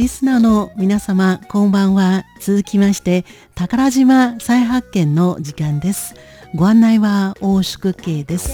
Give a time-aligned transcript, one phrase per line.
[0.00, 2.24] リスナーの皆様こんばんは。
[2.40, 6.14] 続きまして宝島再発見の時間です。
[6.54, 8.48] ご案内は大宿慶です。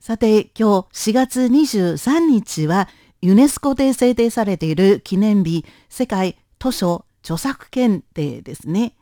[0.00, 2.88] さて今日4月23日は
[3.22, 5.64] ユネスコで制定されている記念日。
[5.88, 8.94] 世界図書著作権デーですね。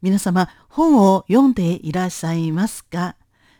[0.00, 3.16] 皆様本を読んでいらっしゃいますか？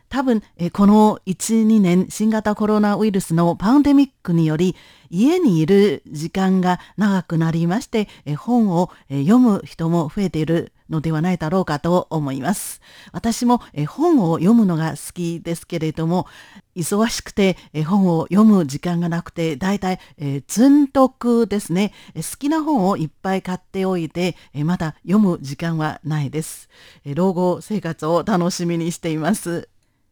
[0.09, 0.41] 多分
[0.73, 4.75] この1、2年新型コロナウイルスのパンデミックにより
[5.11, 12.81] 家にいる時間が長くなりまして本を読む人も増えているのではないだろうかと思います。
[13.11, 16.27] 私も本を読むのが好きですけれども
[16.75, 19.99] 忙しくて本を読む時間がなくてだいたい
[20.47, 26.69] 積んどくですね好きな本をいっぱい買っておいてまだ読む時間はないです。
[27.05, 29.69] 老後生活を楽しみにしています。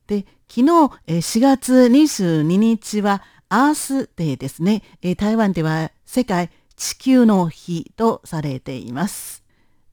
[0.07, 0.71] で、昨日
[1.07, 4.83] 4月22日はアースデーですね。
[5.17, 9.44] 台湾では世界地球の日とされています。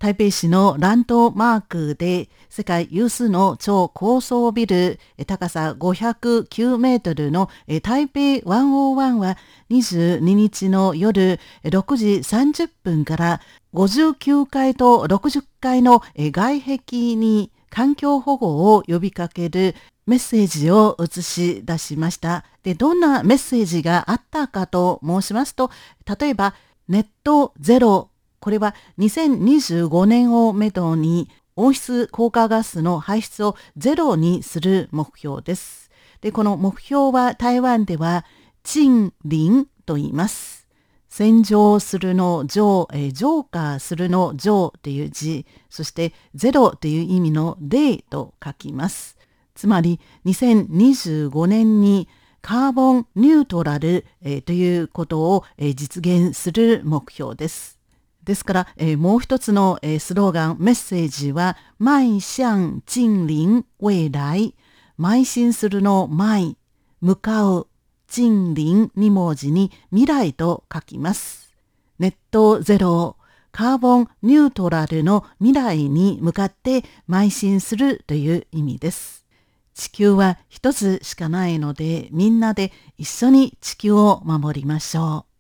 [0.02, 7.48] 台北市のランドマークで世界有数の超高層ビル高さ509メートルの
[7.84, 9.38] 台北101は
[9.70, 13.40] 22日の夜6時30分から
[13.74, 16.80] 59階と60階の外壁
[17.14, 22.44] に環境保護を呼びかけるメッセージを映し出しました。
[22.64, 25.70] で、どんなメッセージがあったかと申しますと、
[26.20, 26.54] 例えば、
[26.88, 28.11] ネットゼロ。
[28.42, 35.92] これは2025年をめどに温室効果ガスの排出をゼロにする目標です。
[36.22, 38.24] で、この目標は台湾では、
[38.64, 40.66] 賃林と言います。
[41.08, 49.16] 洗浄するの浄、えー浄化するの浄という字、そしてゼロという意味の零と書きます。
[49.54, 52.08] つまり2025年に
[52.40, 57.81] カーボンニュートラル、えーということを、えー実現する目標です。
[58.24, 64.54] ですから、えーもう一つの、えースローガン、メッセージは、邁向近隣未来、
[64.98, 66.56] 邁進するの邁、
[67.00, 67.68] 向かう、
[68.06, 71.52] 近隣2文字に未来と書きます。
[71.98, 73.16] ネットゼロ、
[73.52, 79.26] カーボンニュートラルの未来に向かって邁進するという意味です。
[79.74, 85.31] 地球は一つしかないので、みんなで一緒に地球を守りましょう。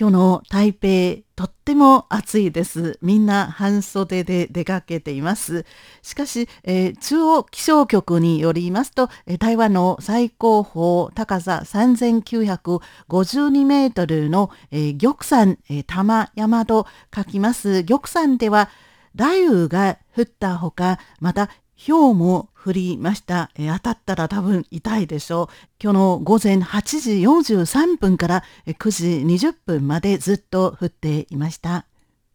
[0.00, 2.98] 今日の台北、とっても暑いです。
[3.02, 5.66] みんな半袖で出かけています。
[6.00, 18.70] しかし、えー中央気象局によりますと、えー台湾の最高峰高さ3952メートルの、えー玉山、えー玉山と書きます玉山では
[19.14, 21.50] 雷雨が降ったほか、また
[21.86, 25.46] 氷も降りました、えー当たったら多分痛いでしょう。
[25.82, 27.10] 今日の午前8時
[27.56, 29.06] 43分から9時
[29.48, 31.86] 20分までずっと降っていました。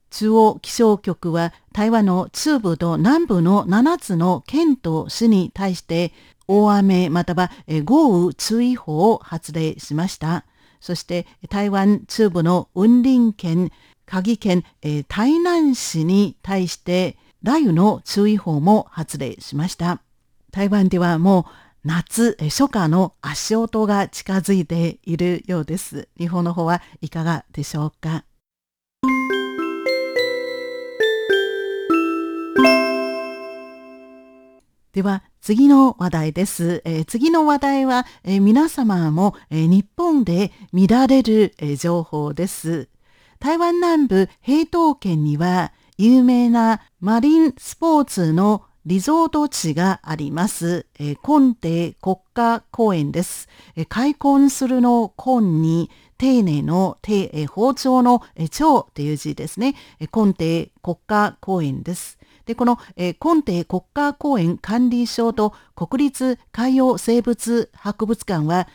[0.09, 6.11] 中央気象局は台湾の中部と南部の7つの県と市に対して
[6.47, 7.51] 大雨または
[7.83, 10.45] 豪雨注意報を発令しました。
[10.79, 13.71] そして台湾中部の雲林県、
[14.07, 20.01] 嘉義県、え台南市に対して雷雨の注意報も発令しました。
[20.51, 26.09] 台湾ではもう夏、初夏の足音が近づいているようです。
[26.17, 28.25] 日本の方はいかがでしょうか？
[34.93, 36.81] では次の話題です。
[36.83, 42.89] えー次の話題は、えー皆様も、えー日本で見られる、えー情報です。
[43.37, 50.85] 台湾南部平東県には有名なマリンスポーツのリゾート地があります。
[50.99, 53.47] えー、根底国家公園です。
[53.75, 59.75] えー開墾するの根に丁寧の丁、えー包丁のえー丁という字ですね。
[60.01, 62.19] えー根底国家公園です。
[62.45, 68.67] で、この、えー根底国家公園管理所と国立海洋生物博物館は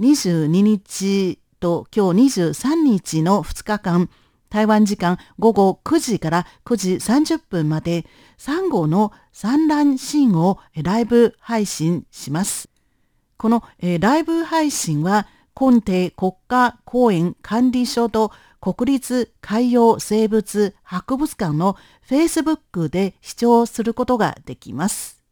[0.00, 4.08] 22日と今日23日の2日間、
[4.50, 8.06] 台湾時間午後9時から9時30分まで、
[8.36, 12.68] サンゴの産卵シーンをライブ配信します。
[13.36, 13.62] この、
[14.00, 15.26] ライブ配信は、
[15.60, 18.30] 根底国家公園管理所と
[18.60, 21.76] 国立海洋生物博物館の
[22.08, 25.22] Facebook で視聴することができます。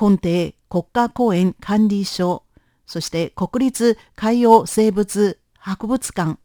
[0.00, 2.44] 根底国家公園管理所
[2.86, 6.38] そして国立海洋生物博物館、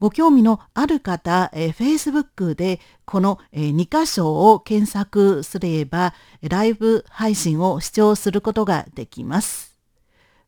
[0.00, 9.76] ご興味のある方、えー、Facebook でこの、えー、2箇所を検索すれば、ライブ配信を視聴することができます。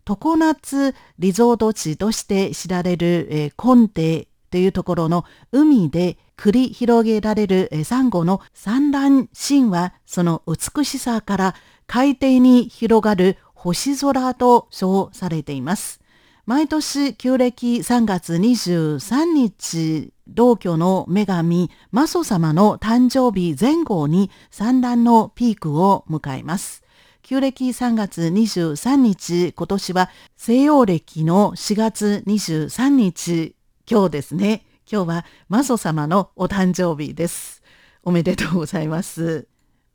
[0.04, 11.54] 常夏リゾート地として知られる、えー、コンテというところの海で繰り広げられる、えー、サンゴの産卵シーンはその美しさから
[11.86, 16.00] 海底に広がる星空と称されています。
[16.46, 26.82] 毎年旧暦3月23日、同居の女神、マソ様の誕生日前後に産卵のピークを迎えます。
[27.22, 33.54] 旧暦3月23日、今年は西洋暦の4月23日、
[33.88, 34.64] 今日ですね。
[34.90, 37.62] 今日はマソ様のお誕生日です。
[38.02, 39.49] おめでとうございます。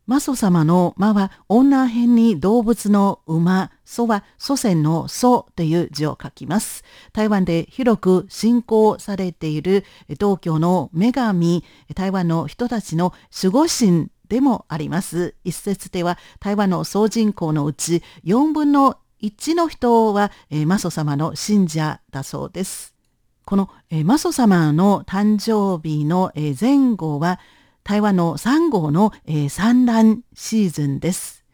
[0.08, 6.84] マソ様の間は女編に動物の馬、祖は祖先の祖という字を書きます。
[7.12, 11.64] 台湾で広く信仰されている東京の女神、
[11.96, 15.34] 台湾の人たちの守護神でもあります。
[15.44, 20.32] 一説では台湾の総人口のうち4分の1の人は、
[20.68, 22.94] マソ様の信者だそうです。
[23.44, 23.70] この、
[24.04, 27.40] マソ様の誕生日の、前後は
[27.86, 31.46] 台湾の3号の、えー、産卵シーズンです。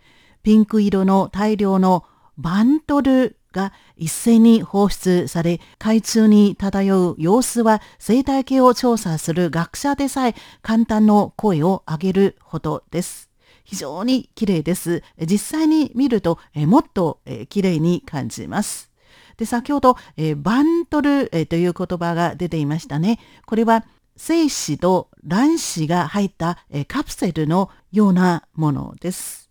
[0.43, 2.05] ピンク色の大量の
[2.37, 13.29] バントルが一斉に放出され、海中に漂う様子は生態系を調査する学者でさえ簡単の声を上げるほどです。
[13.65, 15.03] 非常に綺麗です。
[15.19, 18.89] 実際に見ると、えもっと、え綺麗に感じます。
[19.35, 23.19] で、先ほど、えバントル、えという言葉が出ていましたね。
[23.45, 23.83] これは
[24.15, 29.49] 精子と卵子が入ったカプセルのようなものです。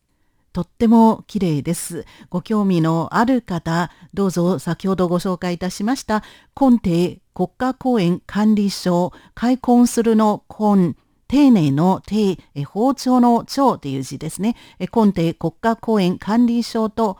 [0.52, 2.04] とっても綺麗です。
[2.28, 6.24] ご興味のある方、どうぞ先ほどご紹介いたしました、
[6.60, 10.96] 根底国家公園管理所、開墾するの根、
[11.28, 14.56] 丁寧の丁、包丁の長という字ですね。
[14.80, 17.18] 根底国家公園管理所と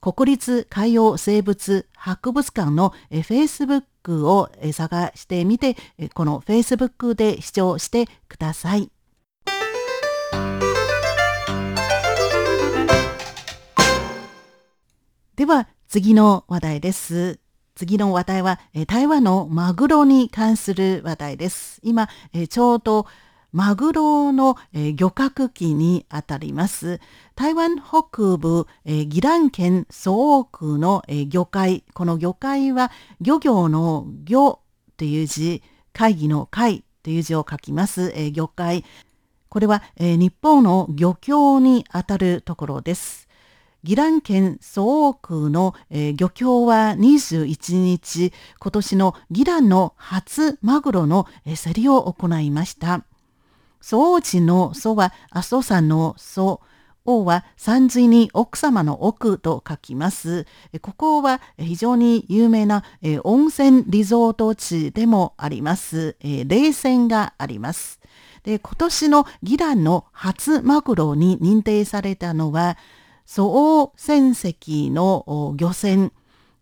[0.00, 5.76] 国立海洋生物博物館の Facebook を探してみて、
[6.14, 8.90] この Facebook で視聴してください。
[15.36, 17.40] では次の話題です。
[17.74, 21.80] 次の話題は台湾のマグロに関する話題です。
[21.82, 22.08] 今
[22.50, 23.06] ちょうど
[23.52, 27.00] マグロの、え漁獲期にあたります。
[27.34, 31.84] 台湾北部、え宜蘭県蘇澳区の、え魚介。
[31.92, 32.90] この魚介は
[33.20, 34.60] 漁業の魚
[34.96, 35.62] という字、
[35.92, 38.10] 会議の会という字を書きます。
[38.16, 38.84] え魚介。
[39.50, 43.28] これは、え日本の漁協にあたるところです。
[43.84, 53.04] 宜蘭県蘇澳区のえ、漁協は21日、今年の宜蘭の初マグロのえ、競りを行いました。
[53.82, 56.62] 総地の祖は阿蘇山の祖、
[57.04, 60.46] 王は山水に奥様の奥と書きます。
[60.80, 62.84] ここは非常に有名な
[63.24, 66.16] 温泉リゾート地でもあります。
[66.22, 67.98] 冷泉があります。
[68.44, 72.78] で今年のギランの初マグロに認定されたのは、
[73.26, 76.12] 総船籍の漁船、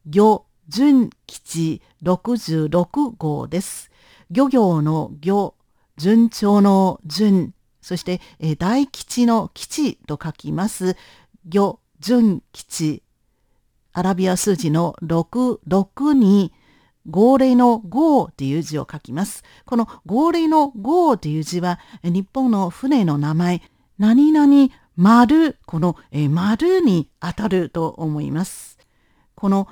[0.06, 3.90] 漁純基地66号です。
[4.30, 5.54] 漁業の漁
[6.00, 7.52] 順調の順、
[7.82, 10.96] そして、えー、大吉の吉と書きます。
[11.44, 13.02] 魚順吉。
[13.92, 16.54] アラビア数字の6、6に
[17.06, 19.44] 号令の号という字を書きます。
[19.66, 23.60] この号令の号という字は日本の船の名前、
[23.98, 28.78] 何々丸、この、えー、丸に当たると思います。
[29.34, 29.68] この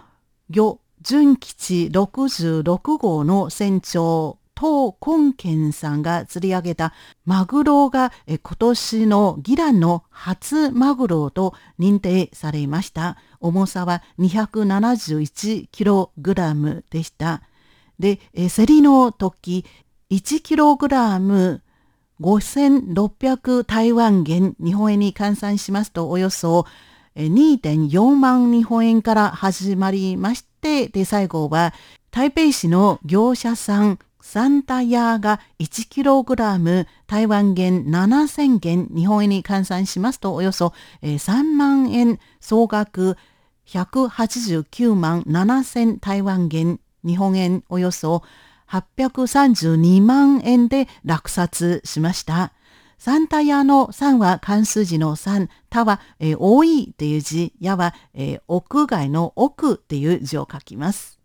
[0.50, 6.93] 魚純吉66号の船長東根県さんが釣り上げた
[7.25, 13.19] マグロが今年のギランの初マグロと認定されました。
[13.41, 17.43] 重さは 271kg でした。
[18.00, 19.65] で、競りの時
[20.11, 21.61] 1kg
[22.21, 26.67] 5600台湾元日本円に換算しますとおよそ
[27.15, 31.73] 2.4万日本円から始まりまして、で、最後は
[32.11, 43.16] 台北市の業者さんサンタヤーが 1kg 台湾元7000元日本円に換算しますとおよそ3万円総額
[43.64, 48.23] 189万7000台湾元日本円およそ
[48.68, 52.52] 832万円で落札しました。
[52.99, 61.18] サンタヤの3は漢数字の3、他は、えー、多いという字、やは、えー、屋外の奥という字を書きます。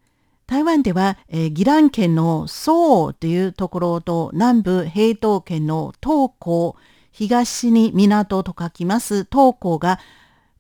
[0.45, 6.75] 台湾では、えー、宜蘭県の宋というところと南部平東県の東港、
[7.11, 9.99] 東に港と書きます東港が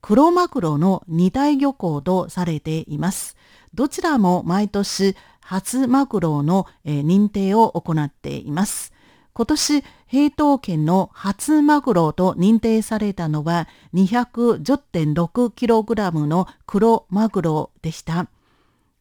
[0.01, 3.35] 黒マグロの二大漁港とされています。
[3.73, 8.93] どちらも毎年初マグロの、えー、認定を行っています。
[9.33, 18.27] 今年、平東県の初マグロと認定されたのは 210.6kg の黒マグロでした。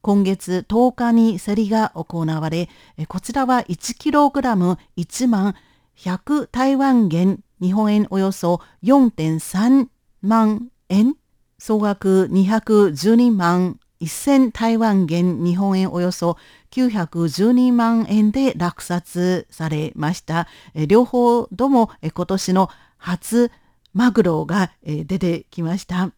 [0.03, 2.69] 今月10日に競りが行われ、
[3.09, 5.55] こちらは 1kg1 万
[5.97, 9.87] 100台湾元、日本円およそ4.3
[10.21, 11.15] 万円、
[11.59, 16.37] 総額212万1000台湾元、日本円およそ
[16.73, 20.49] 912万円で落札されました。
[20.89, 23.53] 両方とも今年の初
[23.95, 26.11] マグロが出てきました。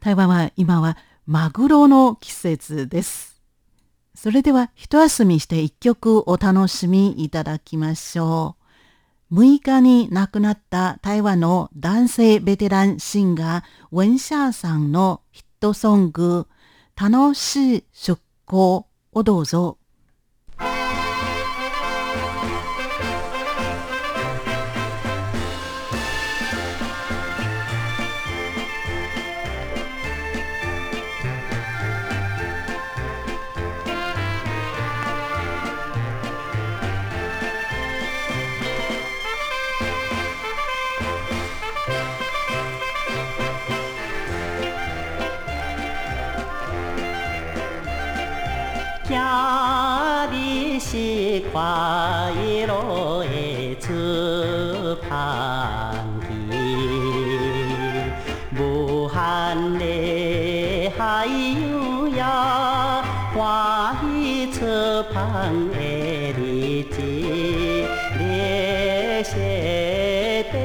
[0.00, 0.96] 台湾は今は
[1.32, 3.40] マグロの季節です。
[4.16, 8.56] それでは一休みして一曲お楽しみいただきましょ
[9.30, 9.36] う。
[9.36, 16.48] 6日に亡くなった台湾の男性ベテランシンガー、ウェンシャーさんのヒットソング、
[17.00, 19.78] 楽しい出航をどうぞ。
[65.70, 65.76] 的
[66.32, 66.96] 日子，
[68.18, 69.34] 烈雪
[70.52, 70.56] 的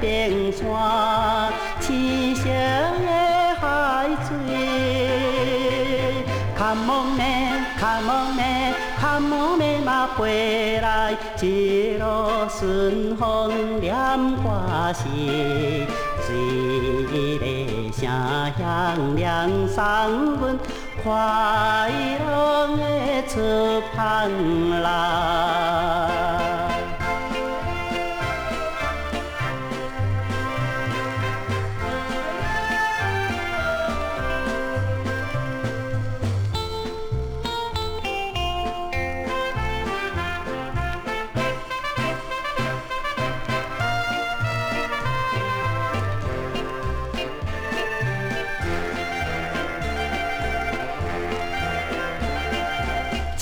[0.00, 3.08] 冰川，七星的
[3.60, 3.62] 海
[4.26, 4.30] 水，
[6.56, 7.22] 看梦呢。
[7.78, 12.04] 卡莫咩，卡莫咩嘛回来，一路
[12.48, 13.94] 顺风念
[14.42, 15.04] 歌词，
[16.26, 16.26] 水
[17.06, 17.12] 个
[17.92, 18.02] 声
[18.58, 19.84] 响亮送
[20.40, 20.58] 阮
[21.02, 21.90] 快
[22.26, 26.37] 乐的出航来。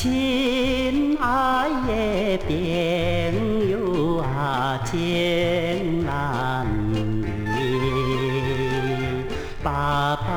[0.08, 2.48] 亲爱的朋
[3.68, 3.74] 友
[4.22, 6.64] 啊，情难
[7.56, 7.58] 离，
[9.64, 10.30] 爸爸，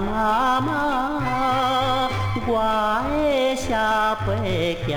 [0.00, 0.68] 妈妈，
[2.44, 2.50] 我
[3.08, 4.90] 的下辈叫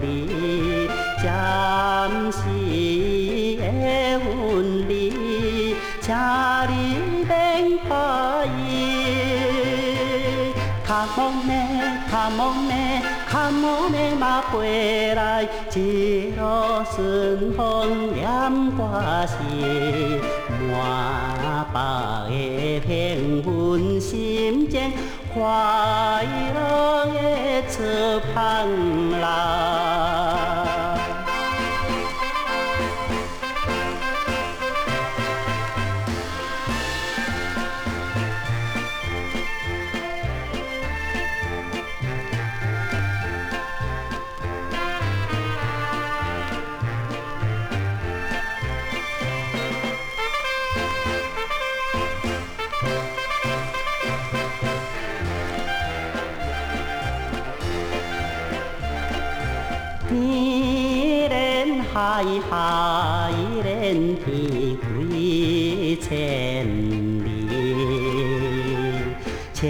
[0.00, 0.88] 你，
[1.22, 1.28] 暂
[2.32, 2.38] 时
[3.60, 3.62] 的
[4.20, 6.08] 分离，请
[6.70, 6.72] 你
[7.26, 7.30] 别
[7.86, 7.90] 怀
[8.66, 8.70] 疑，
[10.82, 11.79] 看风呢。
[12.10, 12.74] 看梦呢，
[13.28, 16.42] 看梦呢嘛回来，一路
[16.92, 18.26] 顺风念
[18.72, 19.34] 歌词，
[20.72, 20.74] 满
[21.72, 21.78] 腹
[22.28, 24.92] 的平稳心情，
[25.32, 25.40] 快
[26.52, 27.78] 乐的出
[62.38, 62.50] 航来。
[62.50, 63.32] 海海
[63.64, 64.24] 连天
[65.10, 66.64] 几千
[67.24, 67.26] 里，
[69.52, 69.60] 清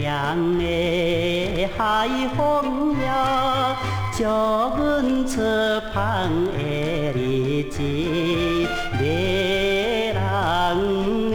[0.00, 3.76] 凉的海风呀，
[4.16, 5.42] 叫阮出
[5.92, 6.58] 航的
[7.14, 9.02] 日子，迷
[10.14, 10.18] 人
[11.30, 11.34] 的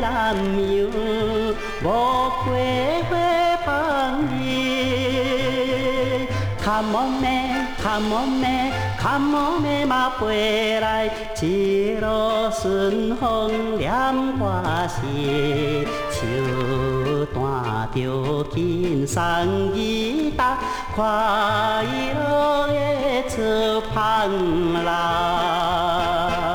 [0.00, 0.06] 男
[0.76, 0.88] 友
[1.84, 1.86] 无
[2.44, 2.48] 归
[3.08, 3.12] 回
[3.64, 3.66] 旁
[4.36, 6.26] 你，
[6.60, 7.26] 看梦呢，
[7.80, 8.48] 看梦呢。
[9.00, 11.08] 看我妹马回来，
[11.40, 13.92] 一路顺风念
[14.36, 19.22] 歌诗，手弹着轻松
[19.72, 20.58] 吉他，
[20.96, 21.04] 快
[22.18, 24.04] 乐的出旁
[24.84, 26.47] 来。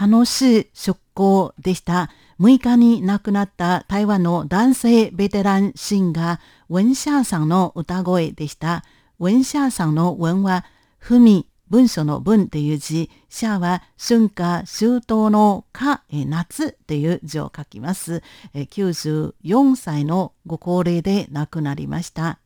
[0.00, 2.08] 楽しい出航でした。
[2.40, 6.40] 6日に亡くなった台湾の男性ベテランシンガー、
[6.70, 8.82] ウェンシャーさんの歌声でした。
[9.18, 10.64] ウェンシャーさんのウェンは、
[11.00, 18.22] 文、文書の文という字、シャーは春夏秋冬の夏、夏という字を書きます。
[18.54, 22.38] 94歳のご高齢で亡くなりました。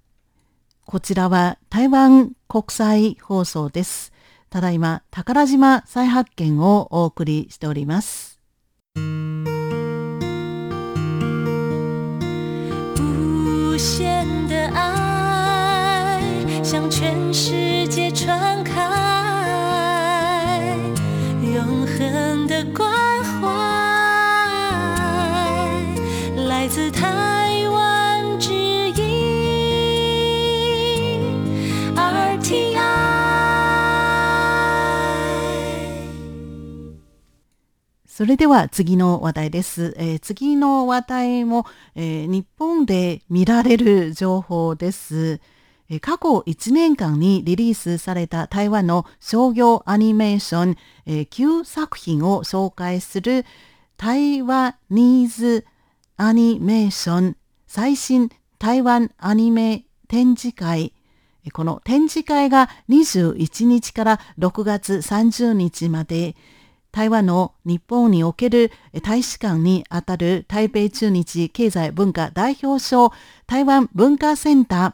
[0.86, 4.13] こちらは台湾国際放送です。
[4.54, 8.38] ただいま宝島再発見をお送りしております。
[12.94, 16.22] 无限的爱
[16.62, 18.70] 向全世界传开，
[21.42, 22.93] 永恒的光
[38.16, 39.92] それでは次の話題です。
[39.96, 41.66] えー次の話題も、
[41.96, 45.40] えー日本で見られる情報です。
[45.90, 53.44] えー過去1年間にリリースされた台湾の商業アニメーション、えー9作品を紹介する
[53.96, 55.66] 台湾ニーズ
[56.16, 58.30] アニメーション最新
[58.60, 60.92] 台湾アニメ展示会
[61.52, 66.36] この展示会が21日から6月30日まで
[66.94, 68.70] 台湾の日本における
[69.02, 73.10] 大使館にあたる台北中日経済文化代表省
[73.48, 74.92] 台湾文化センター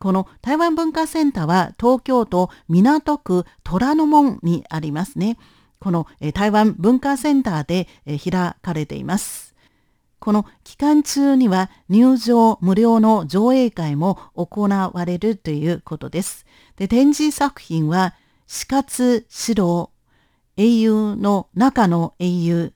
[0.00, 5.38] この台湾文化センターは東京都港区虎ノ門にありますね。
[5.78, 9.54] この台湾文化センターで開かれています。
[10.18, 16.46] この期間中には入場無料の上映会も行われるということです。
[16.76, 18.14] で展示作品は
[18.48, 19.90] 死活四郎、
[20.60, 22.72] 英雄の中の英雄、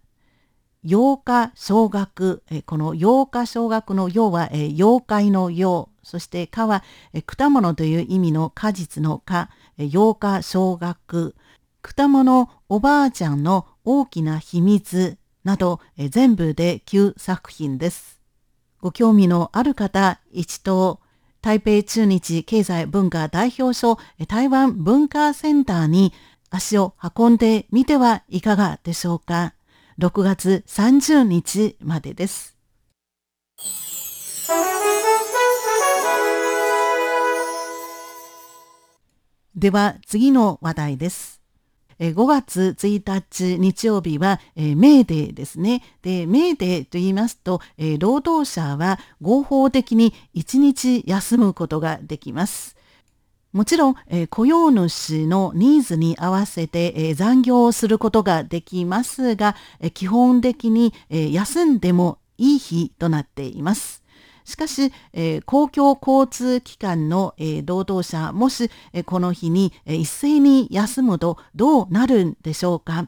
[0.84, 6.84] 洋歌小学、この洋歌小学の洋は、妖怪の洋、そして歌は、
[7.26, 11.34] 果物という意味の果実の果、えー洋歌小学、
[11.82, 15.18] 果物おばあちゃんの大きな秘密。
[15.42, 18.20] など、全部で9作品です。
[18.80, 21.00] ご興味のある方、一等、
[21.42, 26.12] 台北中日経済文化代表所台湾文化センターに
[26.52, 29.54] 足を運んでみてはいかがでしょうか。
[29.98, 32.56] 6月30日までです。
[39.56, 41.40] では次の話題です。
[41.98, 45.82] 5月1日日曜日は、えーメーデーですね。
[46.02, 52.76] で、メーデーと言いますと、えー労働者は合法的に1日休むことができます。
[53.52, 64.02] もちろん、えー雇用主のニーズに合わせて、えー残業をすることができますが、えー基本的に、えー休んでもいい日となっています。
[64.44, 73.06] しかし、えー公共交通機関の、えー労働者、もし、えーこの日に、えー一斉に休むとどうなるんでしょうか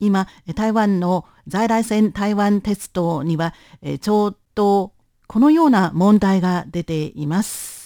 [0.00, 3.52] 今、台湾の在来線台湾鉄道には、
[3.82, 4.92] えーちょうど
[5.26, 7.81] このような問題が出ています。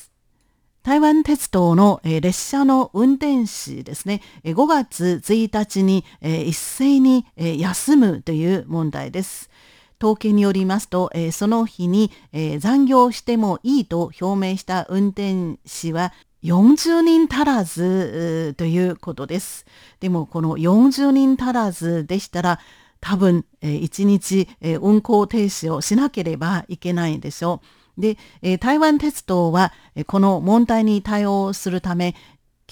[0.87, 9.51] 台湾鉄道の、え列車の運転士ですね、え5月1日に、え一斉に、え休むという問題です。
[10.01, 16.13] 統計によりますと、えその日に、え残業してもいいと表明した運転士は
[16.45, 19.67] 40人足らずということです。
[19.99, 22.61] でもこの40人足らずでしたら
[23.01, 27.76] 多分、え1日、え運行停止をしなければいけないでしょう。
[27.99, 32.15] で、え台湾鉄道は、えこの問題に対応するため、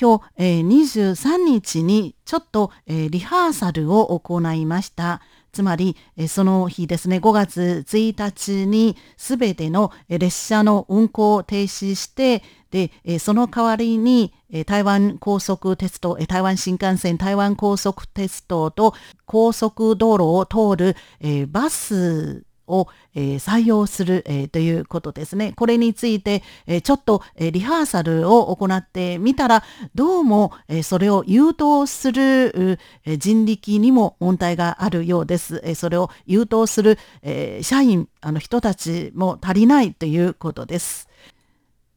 [0.00, 5.20] 今日、えー23日にちょっと、えリハーサルを行いました。
[5.54, 5.96] つまり、
[6.28, 14.34] その日ですね、5月1日にすべての列車の運行を停止して、で、その代わりに、
[14.66, 18.94] 台湾高速鉄道、台湾新幹線、台湾高速鉄道と
[19.26, 25.52] 高速道路を通る、バスを、えー、採用する、えー、ということですね。
[25.56, 35.60] これについて、えー、ちょっと、え、リハーサルを行ってみたら、どうも、え、それを誘導する、え、人力にも問題があるようです。
[35.64, 41.08] え、それを誘導する、え、社員、あの人たちも足りないということです。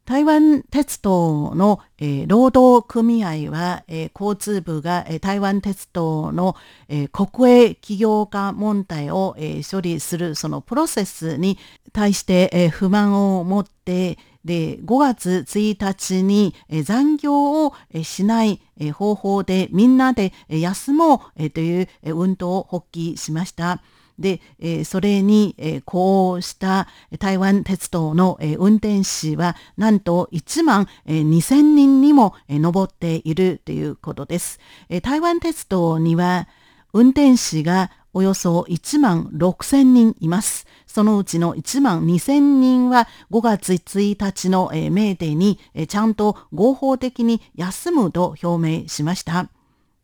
[0.07, 6.55] 台湾鉄道の、えー、労働組合は、えー、交通部が、えー、台湾鉄道の、
[6.87, 11.57] え国営企業化問題を、え処理するそのプロセスに
[11.91, 23.81] 対して、え不満を持ってで5月1日に、え残業を、えしない、え方法でみんなで、え休もう、えという、え運動を発起しました。
[24.19, 26.87] で、えー、それに、えー、こうした
[27.19, 35.01] 台湾鉄道の、えー、運転士はなんと1万、えー、2000人にも、えー、上っているということです、えー。
[35.01, 36.47] 台湾鉄道には
[36.93, 40.65] 運転士がおよそ1万6000人います。
[40.87, 49.49] そのうちの1万2000人は5月1日の、えー、メーデーに、えー、ちゃんと合法的に休むと表明しました。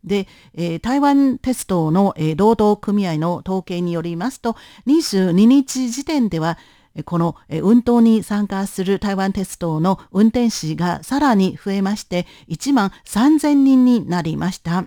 [0.03, 4.55] で、えー、台湾鉄道の、えー、労働組合の統計によりますと、
[4.87, 6.57] 22日時点では、
[7.05, 14.85] この運動に参加する台湾鉄道の運転士がさらに増えまして1万3000人になりました。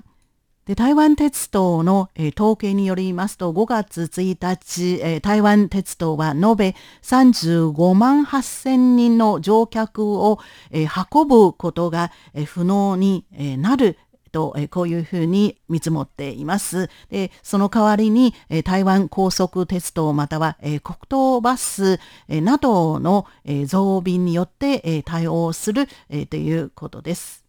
[0.66, 10.40] で台湾鉄道の、えー、統計によりますと5月1日、えー、台湾鉄道は延べ35万8000人の乗客を、
[10.72, 13.96] えー、運ぶことが、えー、不能に、えー、なる
[14.36, 16.90] と、えこういうふうに見積もっています。
[17.08, 27.46] でその代わりに、え台湾高速鉄道または、え国東バス、えなどの、え増便によって、え対応する、えということです。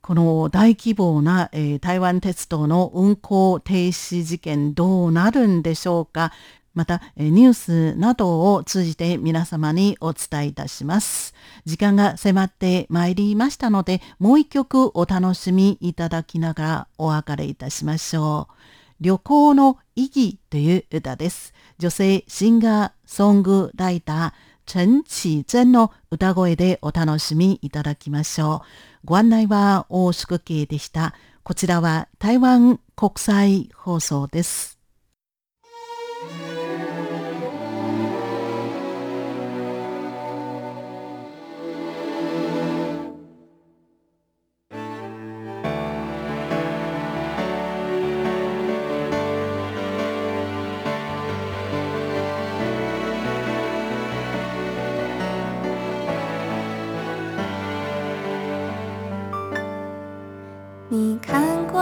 [0.00, 6.32] この大規模な、えー、台湾鉄道の運行停止事件どうなるんでしょうか
[6.76, 11.34] またニュースなどを通じて皆様にお伝えいたします。
[11.64, 18.54] 時間が迫ってまいりましたので、もう一曲お楽しみいただきながらお別れいたしましょう。
[19.00, 21.54] 旅行の意義という歌です。
[21.78, 24.32] 女性シンガーソングライター、
[24.66, 28.62] 陳启珍の歌声でお楽しみいただきましょ
[29.02, 29.06] う。
[29.06, 31.14] ご案内は大宿慶でした。
[31.42, 34.75] こちらは台湾国際放送です。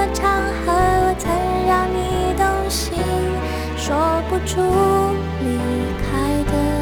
[0.00, 0.24] 么场
[0.64, 1.30] 合我曾
[1.66, 2.96] 让你动心，
[3.76, 4.62] 说不出
[5.42, 5.58] 离
[6.00, 6.80] 开的。